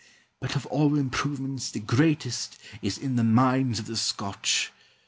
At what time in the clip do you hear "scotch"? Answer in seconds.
3.95-4.71